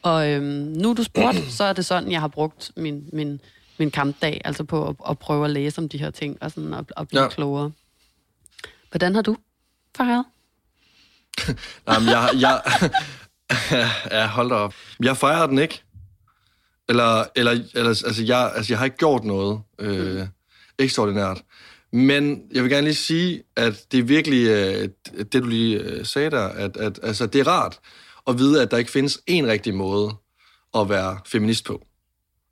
[0.02, 3.42] Og øhm, nu du spurgt, så er det sådan, jeg har brugt min, min,
[3.78, 6.74] min kampdag, altså på at, at prøve at læse om de her ting, og sådan
[6.74, 7.30] at, at blive ja.
[7.30, 7.72] klogere.
[8.89, 9.38] Hvordan har du
[9.98, 10.26] fejret?
[11.88, 12.62] Nej, men jeg, jeg,
[14.12, 14.74] ja, hold da op.
[15.04, 15.84] Jeg fejrer den ikke.
[16.89, 20.28] Eller, eller, eller altså, jeg, altså, jeg har ikke gjort noget øh,
[20.80, 21.42] ekstraordinært.
[21.91, 26.06] Men jeg vil gerne lige sige, at det er virkelig, øh, det du lige øh,
[26.06, 27.80] sagde der, at, at altså, det er rart
[28.28, 30.12] at vide, at der ikke findes en rigtig måde
[30.75, 31.86] at være feminist på.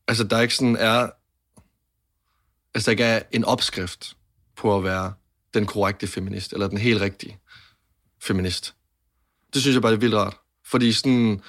[0.08, 1.10] Altså, der ikke sådan er,
[2.76, 4.16] altså, der ikke er en opskrift
[4.56, 5.14] på at være
[5.54, 7.38] den korrekte feminist, eller den helt rigtige
[8.22, 8.76] feminist.
[9.54, 10.38] Det synes jeg bare er vildt rart.
[10.66, 11.42] Fordi sådan,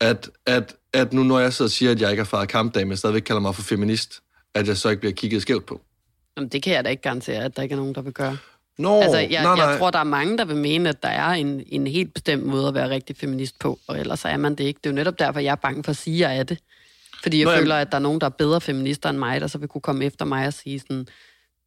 [0.00, 2.86] at, at, at nu når jeg sidder og siger, at jeg ikke har faret kampdag,
[2.86, 4.20] men stadigvæk kalder mig for feminist,
[4.54, 5.80] at jeg så ikke bliver kigget skævt på.
[6.36, 8.36] Jamen, det kan jeg da ikke garantere, at der ikke er nogen, der vil gøre.
[8.78, 9.64] Nå, altså, jeg, nej, nej.
[9.64, 12.46] jeg tror, der er mange, der vil mene, at der er en, en helt bestemt
[12.46, 14.78] måde at være rigtig feminist på, og ellers er man det ikke.
[14.84, 16.58] Det er jo netop derfor, jeg er bange for at sige, at jeg er det.
[17.22, 19.46] Fordi jeg Nå, føler, at der er nogen, der er bedre feminister end mig, der
[19.46, 21.06] så vil kunne komme efter mig og sige sådan,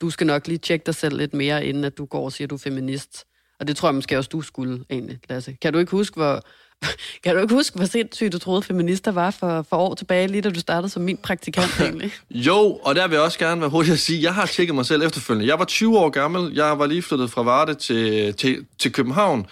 [0.01, 2.45] du skal nok lige tjekke dig selv lidt mere, inden at du går og siger,
[2.45, 3.25] at du er feminist.
[3.59, 5.53] Og det tror jeg måske også, du skulle egentlig, Lasse.
[5.61, 6.41] Kan du ikke huske, hvor,
[7.23, 10.41] kan du ikke huske, hvor sindssygt du troede, feminister var for, for år tilbage, lige
[10.41, 12.13] da du startede som min praktikant egentlig?
[12.29, 14.85] Jo, og der vil jeg også gerne være hurtig at sige, jeg har tjekket mig
[14.85, 15.47] selv efterfølgende.
[15.47, 19.45] Jeg var 20 år gammel, jeg var lige flyttet fra Varde til, til, til København,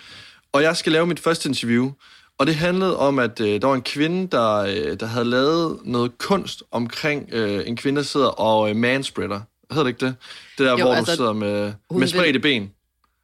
[0.51, 1.91] og jeg skal lave mit første interview.
[2.38, 5.79] Og det handlede om, at øh, der var en kvinde, der, øh, der havde lavet
[5.83, 9.41] noget kunst omkring øh, en kvinde, der sidder og øh, manspreader.
[9.71, 10.15] Hedder det ikke det?
[10.57, 12.71] Det der, Jo, hvor altså, du sidder med, med spredte ben.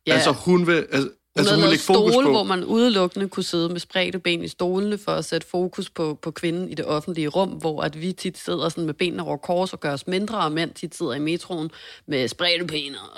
[0.07, 0.13] Ja.
[0.13, 0.85] Altså hun vil...
[0.91, 1.09] Altså,
[1.39, 2.31] altså, havde hun vil lavet stole, på...
[2.31, 6.19] hvor man udelukkende kunne sidde med spredte ben i stolene for at sætte fokus på,
[6.21, 9.37] på kvinden i det offentlige rum, hvor at vi tit sidder sådan med benene over
[9.37, 11.71] kors og gør os mindre, og mænd tit sidder i metroen
[12.07, 13.09] med spredte ben og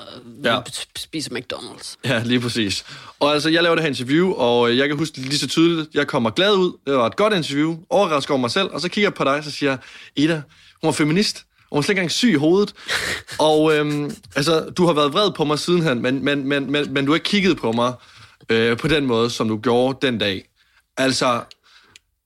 [0.46, 0.60] Ja.
[0.96, 1.96] spiser McDonald's.
[2.06, 2.86] Ja, lige præcis.
[3.20, 5.90] Og altså, jeg laver det her interview, og øh, jeg kan huske lige så tydeligt,
[5.94, 8.90] jeg kommer glad ud, det var et godt interview, overrasker over mig selv, og så
[8.90, 9.80] kigger jeg på dig, og så siger jeg,
[10.16, 10.34] Ida,
[10.82, 12.74] hun var feminist, hun var slet ikke engang syg i hovedet.
[13.40, 17.06] og øhm, altså, du har været vred på mig sidenhen, men, men, men, men, men
[17.06, 17.94] du har ikke kigget på mig
[18.50, 20.50] øh, på den måde, som du gjorde den dag.
[20.98, 21.44] Altså,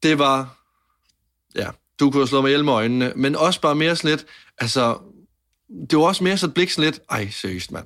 [0.03, 0.57] det var...
[1.55, 4.25] Ja, du kunne have slået mig ihjel med øjnene, men også bare mere sådan lidt...
[4.57, 4.97] Altså,
[5.89, 6.99] det var også mere så et blik sådan lidt...
[7.09, 7.85] Ej, seriøst, mand.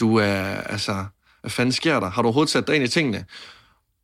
[0.00, 0.42] Du er...
[0.44, 1.04] Altså,
[1.40, 2.10] hvad fanden sker der?
[2.10, 3.24] Har du overhovedet sat dig ind i tingene?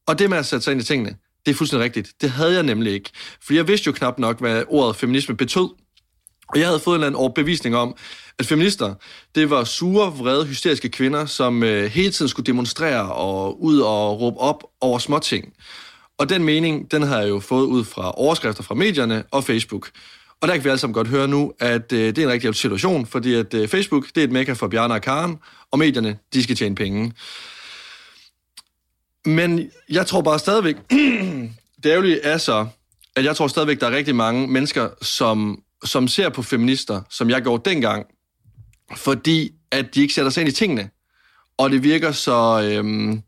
[0.07, 2.13] Og det med at sætte sig ind i tingene, det er fuldstændig rigtigt.
[2.21, 3.11] Det havde jeg nemlig ikke.
[3.43, 5.69] For jeg vidste jo knap nok, hvad ordet feminisme betød.
[6.49, 7.97] Og jeg havde fået en eller anden overbevisning om,
[8.39, 8.95] at feminister,
[9.35, 14.21] det var sure, vrede, hysteriske kvinder, som øh, hele tiden skulle demonstrere og ud og
[14.21, 15.53] råbe op over småting.
[16.19, 19.91] Og den mening, den har jeg jo fået ud fra overskrifter fra medierne og Facebook.
[20.41, 22.55] Og der kan vi alle sammen godt høre nu, at øh, det er en rigtig
[22.55, 25.39] situation, fordi at øh, Facebook, det er et mekka for Bjarne og Karen,
[25.71, 27.13] og medierne, de skal tjene penge.
[29.25, 30.77] Men jeg tror bare stadigvæk,
[31.83, 32.67] det ærgerlige er så,
[33.17, 37.31] at jeg tror stadigvæk, der er rigtig mange mennesker, som, som ser på feminister, som
[37.31, 38.07] jeg gjorde dengang,
[38.97, 40.91] fordi at de ikke sætter sig ind i tingene.
[41.59, 43.23] Og det virker så, øhm,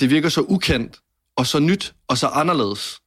[0.00, 1.00] det virker så ukendt,
[1.36, 3.00] og så nyt, og så anderledes.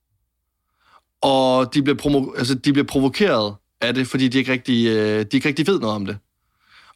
[1.21, 5.25] Og de bliver, provo- altså, de bliver provokeret af det, fordi de ikke, rigtig, øh,
[5.32, 6.17] de ikke rigtig ved noget om det.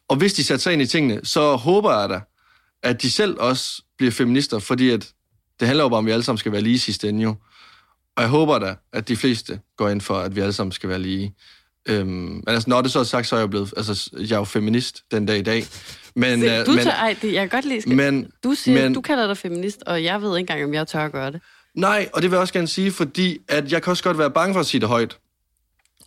[0.08, 2.20] Og hvis de sætter sig ind i tingene, så håber jeg da,
[2.82, 5.12] at de selv også bliver feminister, fordi at
[5.60, 7.34] det handler jo bare om, at vi alle sammen skal være lige sidste ende jo.
[8.16, 10.88] Og jeg håber da, at de fleste går ind for, at vi alle sammen skal
[10.88, 11.34] være lige.
[11.88, 14.30] Øhm, men altså, når det så er sagt, så er jeg jo blevet, altså, jeg
[14.34, 15.64] er jo feminist den dag i dag.
[16.16, 18.54] Men, Se, øh, du men, tør, ej, det, jeg kan godt lide, skal, men, du,
[18.54, 21.12] siger, men- du kalder dig feminist, og jeg ved ikke engang, om jeg tør at
[21.12, 21.40] gøre det.
[21.76, 24.30] Nej, og det vil jeg også gerne sige, fordi at jeg kan også godt være
[24.30, 25.18] bange for at sige det højt.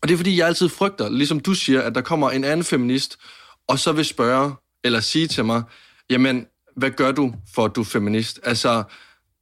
[0.02, 2.63] Og det er fordi, jeg altid frygter, ligesom du siger, at der kommer en anden
[2.63, 3.17] feminist,
[3.67, 5.63] og så vil spørge, eller sige til mig,
[6.10, 8.39] jamen, hvad gør du for, at du er feminist?
[8.43, 8.84] Altså,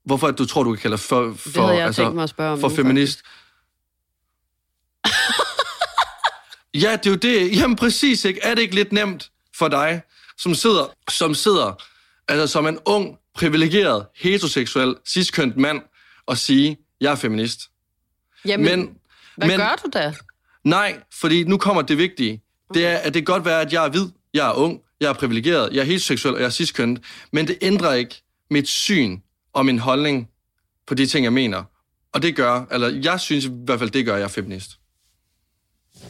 [0.05, 3.21] hvorfor at du tror, du kan kalde for, for, jeg altså, om for nu, feminist?
[6.83, 7.57] ja, det er jo det.
[7.57, 8.39] Jamen præcis, ikke?
[8.43, 10.01] Er det ikke lidt nemt for dig,
[10.37, 11.83] som sidder, som sidder
[12.27, 15.81] altså som en ung, privilegeret, heteroseksuel, ciskønt mand,
[16.25, 17.61] og sige, jeg er feminist?
[18.45, 18.97] Jamen, Men,
[19.37, 20.13] hvad men, gør du da?
[20.63, 22.41] Nej, fordi nu kommer det vigtige.
[22.73, 25.09] Det er, at det kan godt være, at jeg er hvid, jeg er ung, jeg
[25.09, 29.19] er privilegeret, jeg er heteroseksuel, og jeg er ciskønnet, men det ændrer ikke mit syn
[29.55, 30.29] og min holdning
[30.87, 31.63] på de ting, jeg mener.
[32.11, 34.79] Og det gør, eller jeg synes i hvert fald, det gør, at jeg er feminist.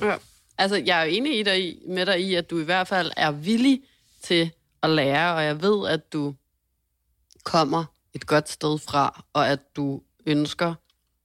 [0.02, 0.16] Ja.
[0.58, 3.12] Altså, jeg er jo enig i dig, med dig i, at du i hvert fald
[3.18, 3.82] er villig
[4.22, 4.52] til
[4.84, 6.36] at lære, og jeg ved, at du
[7.44, 10.74] kommer et godt sted fra, og at du ønsker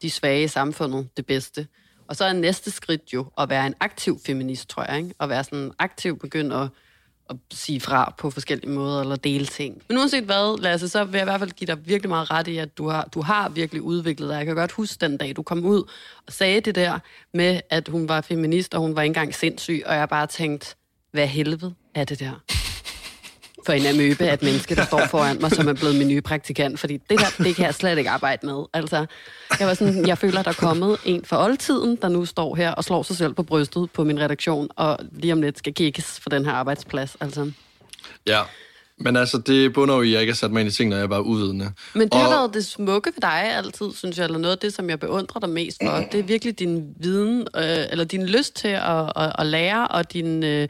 [0.02, 1.66] de svage i samfundet det bedste.
[2.08, 4.98] Og så er næste skridt jo at være en aktiv feminist, tror jeg.
[4.98, 5.14] Ikke?
[5.20, 6.68] At være sådan aktiv, begynde at,
[7.30, 9.82] at sige fra på forskellige måder, eller dele ting.
[9.88, 12.48] Men uanset hvad, Lasse, så vil jeg i hvert fald give dig virkelig meget ret
[12.48, 14.36] i, at du har, du har virkelig udviklet dig.
[14.36, 15.82] Jeg kan godt huske den dag, du kom ud
[16.26, 16.98] og sagde det der
[17.34, 20.74] med, at hun var feminist, og hun var ikke engang sindssyg, og jeg bare tænkte,
[21.12, 22.32] hvad helvede er det der?
[23.66, 26.20] For en amøbe af et menneske, der står foran mig, som er blevet min nye
[26.20, 28.64] praktikant, fordi det der, det kan jeg slet ikke arbejde med.
[28.72, 29.06] Altså,
[29.60, 32.70] jeg var sådan, jeg føler, der er kommet en for oldtiden, der nu står her
[32.70, 36.20] og slår sig selv på brystet på min redaktion, og lige om lidt skal kigges
[36.20, 37.16] for den her arbejdsplads.
[37.20, 37.50] Altså.
[38.26, 38.42] Ja,
[39.02, 40.90] men altså, det bunder jo i, at jeg ikke har sat mig ind i ting,
[40.90, 41.72] når jeg er bare uvidende.
[41.94, 42.20] Men det og...
[42.20, 45.00] har været det smukke for dig altid, synes jeg, eller noget af det, som jeg
[45.00, 46.04] beundrer dig mest for.
[46.12, 50.12] Det er virkelig din viden, øh, eller din lyst til at, at, at lære, og
[50.12, 50.68] din, øh,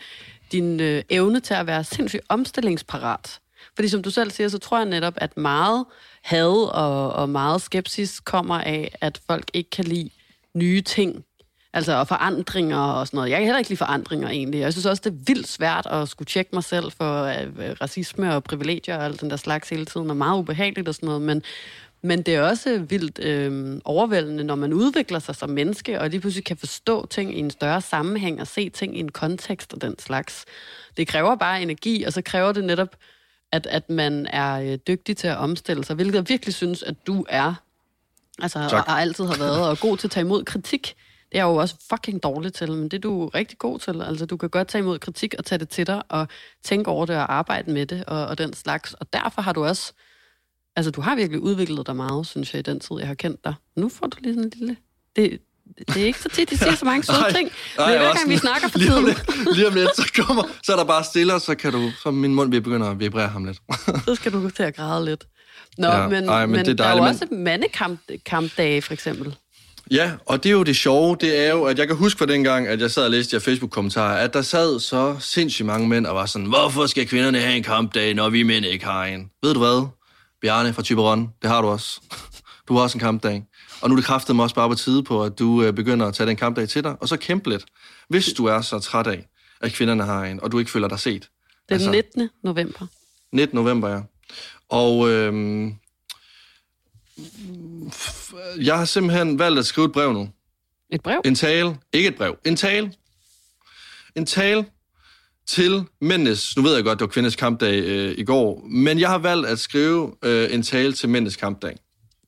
[0.52, 3.40] din øh, evne til at være sindssygt omstillingsparat.
[3.74, 5.84] Fordi som du selv siger, så tror jeg netop, at meget
[6.22, 10.10] had og, og meget skepsis kommer af, at folk ikke kan lide
[10.54, 11.24] nye ting.
[11.72, 13.30] Altså og forandringer og sådan noget.
[13.30, 14.60] Jeg kan heller ikke lide forandringer egentlig.
[14.60, 18.34] Jeg synes også, det er vildt svært at skulle tjekke mig selv for øh, racisme
[18.34, 21.22] og privilegier og alt den der slags hele tiden, og meget ubehageligt og sådan noget.
[21.22, 21.42] Men,
[22.02, 26.20] men det er også vildt øh, overvældende, når man udvikler sig som menneske, og lige
[26.20, 29.80] pludselig kan forstå ting i en større sammenhæng, og se ting i en kontekst og
[29.80, 30.44] den slags.
[30.96, 32.96] Det kræver bare energi, og så kræver det netop,
[33.52, 37.06] at, at man er øh, dygtig til at omstille sig, hvilket jeg virkelig synes, at
[37.06, 37.54] du er.
[38.42, 40.94] Altså, og, og altid har været, og god til at tage imod kritik.
[41.30, 44.02] Det er jeg jo også fucking dårlig til, men det er du rigtig god til.
[44.02, 46.28] Altså, du kan godt tage imod kritik og tage det til dig, og
[46.62, 48.94] tænke over det og arbejde med det, og, og den slags.
[48.94, 49.92] Og derfor har du også
[50.76, 53.44] Altså, du har virkelig udviklet dig meget, synes jeg, i den tid, jeg har kendt
[53.44, 53.54] dig.
[53.76, 54.76] Nu får du lige sådan en lille...
[55.16, 55.40] Det,
[55.78, 57.50] det er ikke så tit, de siger så mange søde ting.
[57.78, 59.06] Men hver gang vi snakker for lige tiden.
[59.06, 61.90] Lidt, lige om lidt, så, kommer, så er der bare stille, og så kan du,
[62.02, 63.59] så min mund vil begynde at vibrere ham lidt.
[64.06, 65.26] så skal du til at græde lidt.
[65.78, 67.44] Nå, ja, men, ej, men, men det er, dejligt, der er jo også men...
[67.44, 69.37] mandekampdage, for eksempel.
[69.90, 72.26] Ja, og det er jo det sjove, det er jo, at jeg kan huske fra
[72.26, 76.06] dengang, at jeg sad og læste jer Facebook-kommentarer, at der sad så sindssygt mange mænd
[76.06, 79.30] og var sådan, hvorfor skal kvinderne have en kampdag, når vi mænd ikke har en?
[79.42, 79.88] Ved du hvad?
[80.40, 82.00] Bjarne fra Typeron, det har du også.
[82.68, 83.44] Du har også en kampdag.
[83.83, 86.07] Og nu er det kraftet mig også bare på tide på, at du øh, begynder
[86.07, 87.64] at tage den kampdag til dig, og så kæmpe lidt.
[88.09, 89.29] Hvis du er så træt af,
[89.61, 91.31] at kvinderne har en, og du ikke føler dig set.
[91.68, 92.29] Den altså, 19.
[92.42, 92.87] november.
[93.33, 93.57] 19.
[93.57, 94.00] november, ja.
[94.68, 95.74] Og øhm,
[98.61, 100.29] jeg har simpelthen valgt at skrive et brev nu.
[100.90, 101.20] Et brev?
[101.24, 101.76] En tale.
[101.92, 102.38] Ikke et brev.
[102.44, 102.92] En tale.
[104.16, 104.64] En tale
[105.50, 109.08] til mændenes, nu ved jeg godt, det var kvindes kampdag øh, i går, men jeg
[109.08, 111.76] har valgt at skrive øh, en tale til mændenes kampdag.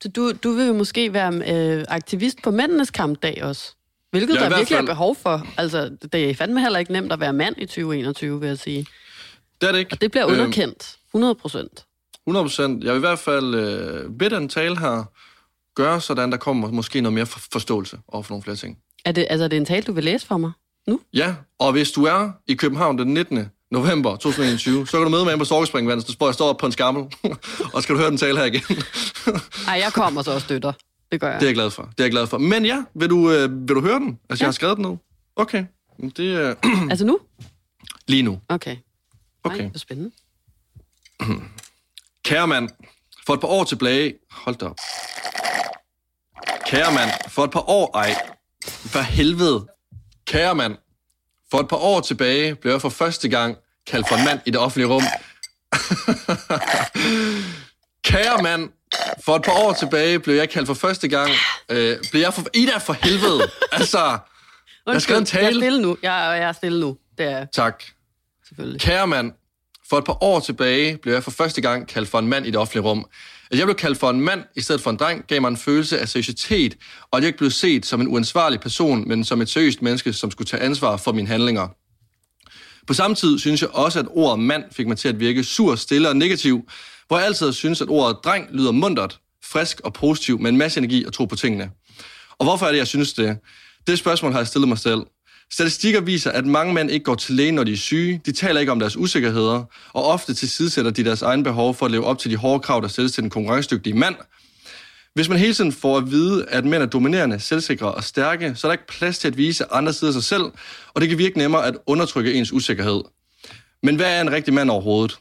[0.00, 3.72] Så du, du vil jo måske være øh, aktivist på mændenes kampdag også?
[4.10, 4.88] Hvilket ja, der virkelig fald...
[4.88, 5.46] er behov for.
[5.56, 8.86] Altså, det er fandme heller ikke nemt at være mand i 2021, vil jeg sige.
[9.60, 9.92] Det er det ikke.
[9.92, 10.96] Og det bliver øhm, underkendt.
[11.08, 11.84] 100 procent.
[12.26, 12.84] 100 procent.
[12.84, 15.04] Jeg vil i hvert fald øh, bede den tale her
[15.74, 18.78] gøre, sådan der kommer måske noget mere forståelse over for nogle flere ting.
[19.04, 20.52] Er det, altså, er det en tale, du vil læse for mig?
[20.86, 21.00] Nu?
[21.14, 23.46] Ja, og hvis du er i København den 19.
[23.70, 26.72] november 2021, så kan du møde mig på Storkespringvandet, så jeg står op på en
[26.72, 27.04] skammel,
[27.74, 28.62] og skal du høre den tale her igen.
[29.66, 30.72] Nej, jeg kommer så og støtter.
[31.12, 31.40] Det gør jeg.
[31.40, 31.82] Det er jeg glad for.
[31.82, 32.38] Det er jeg glad for.
[32.38, 34.18] Men ja, vil du, øh, vil du høre den?
[34.30, 34.46] Altså, ja.
[34.46, 34.98] jeg har skrevet den nu.
[35.36, 35.64] Okay.
[36.16, 36.56] Det, øh...
[36.90, 37.18] altså nu?
[38.08, 38.40] Lige nu.
[38.48, 38.76] Okay.
[39.44, 39.60] Okay.
[39.60, 40.10] Ej, hvor spændende.
[42.24, 42.68] Kære mand,
[43.26, 44.14] for et par år tilbage...
[44.30, 44.76] Hold da op.
[46.66, 47.90] Kære mand, for et par år...
[47.94, 48.14] Ej,
[48.64, 49.66] for helvede.
[50.32, 50.76] Kære mand,
[51.50, 54.50] for et par år tilbage blev jeg for første gang kaldt for en mand i
[54.50, 55.02] det offentlige rum.
[58.10, 58.70] Kære mand,
[59.24, 61.30] for et par år tilbage blev jeg kaldt for første gang...
[61.68, 62.44] Øh, blev jeg for...
[62.54, 63.50] Ida, for helvede!
[63.72, 64.18] Altså,
[64.86, 65.44] jeg skal en tale.
[65.44, 65.96] Jeg er stille nu.
[66.02, 66.96] Jeg, jeg er stille nu.
[67.18, 67.44] Det er...
[67.44, 67.84] Tak.
[68.48, 68.80] Selvfølgelig.
[68.80, 69.32] Kære mand,
[69.90, 72.50] for et par år tilbage blev jeg for første gang kaldt for en mand i
[72.50, 73.06] det offentlige rum.
[73.52, 75.56] At jeg blev kaldt for en mand i stedet for en dreng, gav mig en
[75.56, 76.76] følelse af seriøsitet,
[77.10, 80.12] og at jeg ikke blev set som en uansvarlig person, men som et seriøst menneske,
[80.12, 81.68] som skulle tage ansvar for mine handlinger.
[82.86, 85.74] På samme tid synes jeg også, at ordet mand fik mig til at virke sur,
[85.74, 86.68] stille og negativ,
[87.08, 90.78] hvor jeg altid synes, at ordet dreng lyder mundret, frisk og positiv, med en masse
[90.78, 91.70] energi og tro på tingene.
[92.38, 93.38] Og hvorfor er det, jeg synes det?
[93.86, 95.00] Det spørgsmål har jeg stillet mig selv.
[95.52, 98.20] Statistikker viser, at mange mænd ikke går til læge, når de er syge.
[98.26, 101.92] De taler ikke om deres usikkerheder, og ofte tilsidesætter de deres egen behov for at
[101.92, 104.14] leve op til de hårde krav, der stilles til den konkurrencedygtige mand.
[105.14, 108.66] Hvis man hele tiden får at vide, at mænd er dominerende, selvsikre og stærke, så
[108.66, 110.44] er der ikke plads til at vise andre sider af sig selv,
[110.94, 113.00] og det kan virke nemmere at undertrykke ens usikkerhed.
[113.82, 115.18] Men hvad er en rigtig mand overhovedet?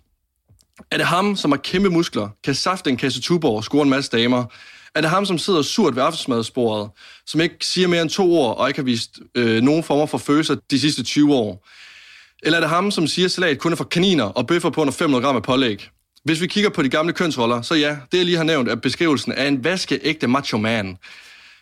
[0.92, 3.90] Er det ham, som har kæmpe muskler, kan safte en kasse tuborg og score en
[3.90, 4.46] masse damer?
[4.96, 6.90] Er det ham, som sidder surt ved aftensmadsbordet,
[7.26, 10.18] som ikke siger mere end to ord, og ikke har vist øh, nogen former for
[10.18, 11.68] følelser de sidste 20 år?
[12.44, 14.82] Eller er det ham, som siger, at salat kun er for kaniner og bøffer på
[14.82, 15.90] under 500 gram af pålæg?
[16.24, 18.76] Hvis vi kigger på de gamle kønsroller, så ja, det jeg lige har nævnt er
[18.76, 20.98] beskrivelsen af en vaskeægte macho man.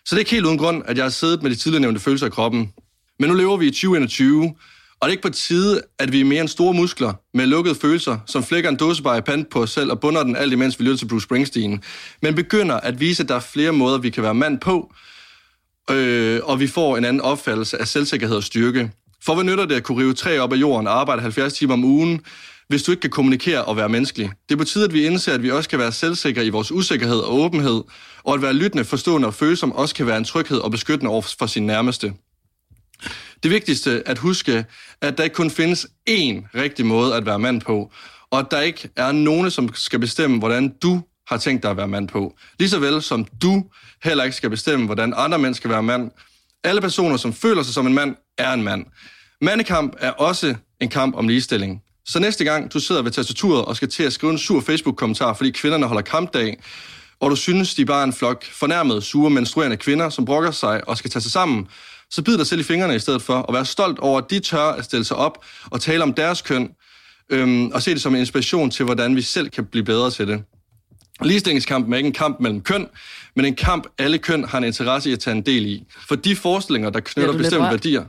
[0.06, 2.00] Så det er ikke helt uden grund, at jeg har siddet med de tidligere nævnte
[2.00, 2.74] følelser i kroppen.
[3.20, 4.56] Men nu lever vi i 2021,
[5.02, 7.76] og det er ikke på tide, at vi er mere end store muskler med lukkede
[7.76, 10.80] følelser, som flækker en dåsebar i pand på os selv og bunder den alt imens
[10.80, 11.84] vi lytter til Bruce Springsteen,
[12.22, 14.94] men begynder at vise, at der er flere måder, vi kan være mand på,
[15.92, 18.92] øh, og vi får en anden opfattelse af selvsikkerhed og styrke.
[19.24, 21.74] For hvad nytter det at kunne rive træ op af jorden og arbejde 70 timer
[21.74, 22.22] om ugen,
[22.68, 24.32] hvis du ikke kan kommunikere og være menneskelig?
[24.50, 26.72] Det er på tide, at vi indser, at vi også kan være selvsikre i vores
[26.72, 27.84] usikkerhed og åbenhed,
[28.24, 31.22] og at være lyttende, forstående og følsom også kan være en tryghed og beskyttende over
[31.40, 32.14] for sin nærmeste.
[33.44, 34.66] Det vigtigste at huske,
[35.02, 37.92] at der ikke kun findes én rigtig måde at være mand på,
[38.32, 41.78] og at der ikke er nogen, som skal bestemme, hvordan du har tænkt dig at
[41.78, 42.36] være mand på.
[42.60, 43.66] Ligeså vel som du
[44.04, 46.12] heller ikke skal bestemme, hvordan andre mænd skal være mand.
[46.64, 48.86] Alle personer, som føler sig som en mand, er en mand.
[49.42, 51.82] Mandekamp er også en kamp om ligestilling.
[52.06, 55.34] Så næste gang du sidder ved tastaturet og skal til at skrive en sur Facebook-kommentar,
[55.34, 56.58] fordi kvinderne holder kampdag,
[57.20, 60.88] og du synes, de er bare en flok fornærmede, sure, menstruerende kvinder, som brokker sig
[60.88, 61.68] og skal tage sig sammen,
[62.12, 64.40] så bid dig selv i fingrene i stedet for, og vær stolt over, at de
[64.40, 66.70] tør at stille sig op og tale om deres køn,
[67.30, 70.28] øhm, og se det som en inspiration til, hvordan vi selv kan blive bedre til
[70.28, 70.44] det.
[71.22, 72.88] Ligestillingskampen er ikke en kamp mellem køn,
[73.36, 75.84] men en kamp, alle køn har en interesse i at tage en del i.
[76.08, 78.06] For de forestillinger, der knytter bestemte værdier...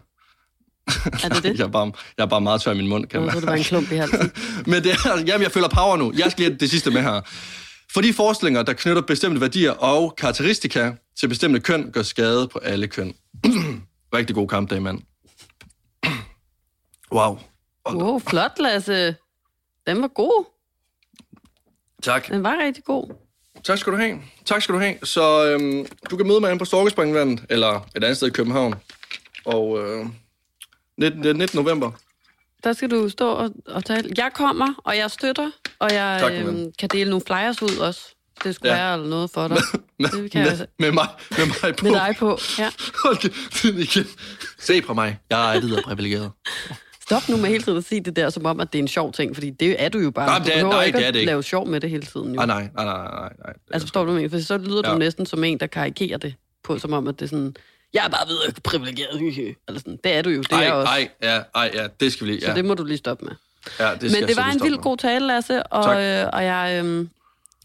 [1.22, 1.44] Er det det?
[1.58, 3.36] jeg, er bare, jeg er bare meget tør i min mund, kan man.
[3.36, 4.32] det var en klump i halsen.
[4.70, 6.12] men det er, jamen, jeg føler power nu.
[6.16, 7.20] Jeg skal lige det sidste med her.
[7.92, 12.58] For de forestillinger, der knytter bestemte værdier og karakteristika til bestemte køn, gør skade på
[12.58, 13.14] alle køn.
[14.14, 14.98] Rigtig god kampdag, mand.
[17.12, 17.38] wow.
[17.88, 19.16] Wow, flot, Lasse.
[19.86, 20.44] Den var god.
[22.02, 22.28] Tak.
[22.28, 23.14] Den var rigtig god.
[23.64, 24.18] Tak skal du have.
[24.44, 24.94] Tak skal du have.
[25.02, 28.74] Så øhm, du kan møde mig på Storkespringvandet, eller et andet sted i København.
[29.44, 30.06] Og øh,
[30.96, 31.58] 19, 19.
[31.58, 31.90] november.
[32.64, 34.12] Der skal du stå og, og tale.
[34.16, 38.14] Jeg kommer, og jeg støtter, og jeg tak, øhm, kan dele nogle flyers ud også.
[38.44, 38.78] Det skulle ja.
[38.78, 39.56] være eller noget for dig.
[39.98, 41.84] med, det kan med, jeg, med, mig, med mig på.
[41.84, 42.70] Med dig på, ja.
[43.04, 43.28] Okay,
[43.64, 44.06] igen.
[44.58, 45.18] Se på mig.
[45.30, 46.30] Jeg er altid privilegeret.
[47.02, 48.88] Stop nu med hele tiden at sige det der, som om, at det er en
[48.88, 50.26] sjov ting, fordi det er du jo bare.
[50.26, 51.26] Nej, det er, nej, ikke det er det ikke.
[51.26, 52.34] lave sjov med det hele tiden.
[52.34, 52.40] Jo.
[52.40, 53.54] Ah, nej, nej, nej, nej, nej.
[53.70, 54.30] Altså forstår du mig?
[54.30, 54.92] For så lyder ja.
[54.92, 57.56] du næsten som en, der karikerer det på, som om, at det er sådan,
[57.94, 59.56] jeg er bare videre privilegeret.
[59.68, 59.98] Eller sådan.
[60.04, 60.92] Det er du jo, det ej, er også.
[60.92, 62.50] Ej, ja, ej, ja, det skal vi lige, ja.
[62.50, 63.34] Så det må du lige stoppe med.
[63.80, 67.06] Ja, det Men det var en vild god tale, Lasse, og, øh, og jeg øh,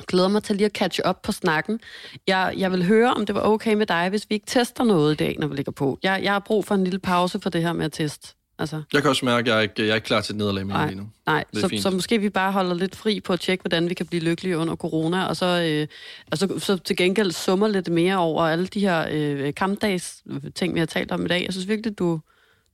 [0.08, 1.80] glæder mig til lige at catch op på snakken.
[2.28, 5.14] Jeg, jeg vil høre, om det var okay med dig, hvis vi ikke tester noget
[5.14, 6.00] i dag, når vi ligger på.
[6.04, 8.36] Jeg, jeg har brug for en lille pause for det her med at teste.
[8.60, 8.82] Altså.
[8.94, 10.68] Jeg kan også mærke, at jeg er ikke, jeg er ikke klar til et nederlag
[10.68, 11.10] med lige nu.
[11.26, 14.06] Nej, så, så måske vi bare holder lidt fri på at tjekke, hvordan vi kan
[14.06, 15.88] blive lykkelige under corona, og så, øh,
[16.32, 20.24] og så, så til gengæld summer lidt mere over alle de her øh, kampdags
[20.56, 21.44] ting, vi har talt om i dag.
[21.46, 22.20] Jeg synes virkelig, du,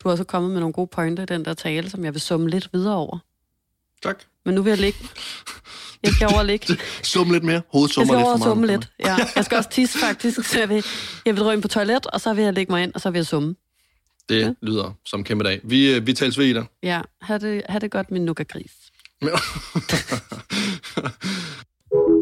[0.04, 2.22] du har også kommet med nogle gode pointer i den der tale, som jeg vil
[2.22, 3.18] summe lidt videre over.
[4.04, 4.24] Tak.
[4.46, 5.00] Men nu vil jeg ligge.
[6.04, 6.78] Jeg skal over ligge.
[7.04, 7.62] Summe lidt mere.
[7.72, 8.44] Hovedet summer lidt for meget.
[8.44, 9.16] summe lidt, ja.
[9.36, 10.86] Jeg skal også tisse faktisk, så jeg vil,
[11.26, 13.20] jeg vil drømme på toilet, og så vil jeg lægge mig ind, og så vil
[13.20, 13.56] jeg summe.
[14.30, 14.52] Det ja.
[14.62, 15.60] lyder som kæmpe dag.
[15.64, 16.66] Vi, øh, vi tales ved i dig.
[16.84, 18.72] Ja, ha' det, ha det godt, min nuka-gris.